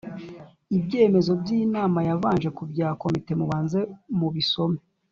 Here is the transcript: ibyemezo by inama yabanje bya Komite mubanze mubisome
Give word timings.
ibyemezo 0.77 1.31
by 1.41 1.49
inama 1.59 1.99
yabanje 2.07 2.49
bya 2.71 2.89
Komite 3.01 3.31
mubanze 3.39 3.79
mubisome 4.17 4.79